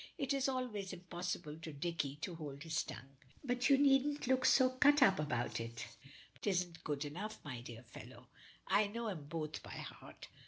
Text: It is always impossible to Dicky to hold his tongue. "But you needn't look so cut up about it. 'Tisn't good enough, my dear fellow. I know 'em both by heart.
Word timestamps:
It 0.17 0.33
is 0.33 0.49
always 0.49 0.93
impossible 0.93 1.57
to 1.57 1.71
Dicky 1.71 2.15
to 2.21 2.33
hold 2.33 2.63
his 2.63 2.81
tongue. 2.81 3.17
"But 3.43 3.69
you 3.69 3.77
needn't 3.77 4.25
look 4.25 4.45
so 4.45 4.71
cut 4.71 5.03
up 5.03 5.19
about 5.19 5.59
it. 5.59 5.85
'Tisn't 6.41 6.83
good 6.83 7.05
enough, 7.05 7.37
my 7.45 7.61
dear 7.61 7.83
fellow. 7.83 8.25
I 8.67 8.87
know 8.87 9.09
'em 9.09 9.25
both 9.25 9.61
by 9.61 9.75
heart. 9.75 10.27